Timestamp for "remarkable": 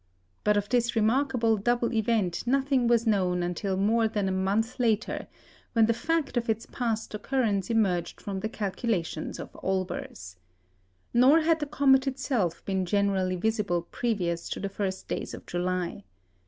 0.95-1.57